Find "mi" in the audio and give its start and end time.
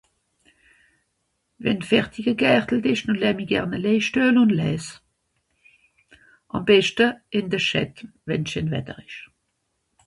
3.37-3.45